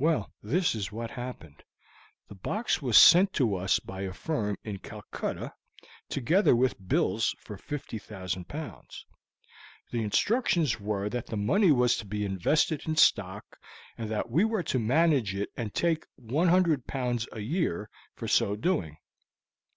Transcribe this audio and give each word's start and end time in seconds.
Well, 0.00 0.32
this 0.42 0.74
is 0.74 0.90
what 0.90 1.12
happened. 1.12 1.62
The 2.28 2.34
box 2.34 2.82
was 2.82 2.98
sent 2.98 3.32
to 3.34 3.54
us 3.54 3.78
by 3.78 4.00
a 4.00 4.12
firm 4.12 4.56
in 4.64 4.78
Calcutta, 4.80 5.54
together 6.08 6.56
with 6.56 6.88
bills 6.88 7.36
for 7.38 7.56
50,000 7.56 8.48
pounds. 8.48 9.06
The 9.92 10.02
instructions 10.02 10.80
were 10.80 11.08
that 11.10 11.26
the 11.26 11.36
money 11.36 11.70
was 11.70 11.96
to 11.98 12.04
be 12.04 12.24
invested 12.24 12.82
in 12.88 12.96
stock, 12.96 13.44
and 13.96 14.10
that 14.10 14.28
we 14.28 14.44
were 14.44 14.64
to 14.64 14.80
manage 14.80 15.36
it 15.36 15.50
and 15.56 15.72
to 15.72 15.80
take 15.80 16.04
100 16.16 16.88
pounds 16.88 17.28
a 17.30 17.38
year 17.38 17.88
for 18.16 18.26
so 18.26 18.56
doing. 18.56 18.96